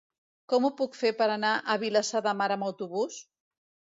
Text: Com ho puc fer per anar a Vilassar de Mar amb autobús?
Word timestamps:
Com 0.51 0.63
ho 0.67 0.71
puc 0.79 0.95
fer 1.01 1.09
per 1.19 1.27
anar 1.33 1.51
a 1.59 1.77
Vilassar 1.85 2.23
de 2.27 2.35
Mar 2.39 2.49
amb 2.57 2.69
autobús? 2.69 3.21